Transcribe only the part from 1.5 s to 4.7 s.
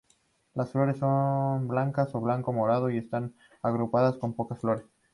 blancas o blanco-morado y están agrupadas con pocas